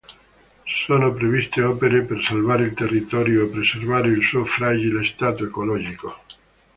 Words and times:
Sono 0.83 1.13
previste 1.13 1.61
opere 1.61 2.01
per 2.01 2.23
salvare 2.23 2.63
il 2.63 2.73
territorio 2.73 3.43
e 3.43 3.49
preservare 3.51 4.07
il 4.09 4.23
suo 4.23 4.43
fragile 4.45 5.05
stato 5.05 5.43
ecologico. 5.45 6.19